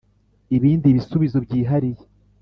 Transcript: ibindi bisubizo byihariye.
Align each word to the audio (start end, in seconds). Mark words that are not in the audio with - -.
ibindi 0.57 0.87
bisubizo 0.97 1.37
byihariye. 1.45 2.03